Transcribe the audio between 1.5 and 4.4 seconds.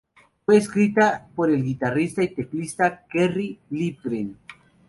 el guitarrista y teclista Kerry Livgren.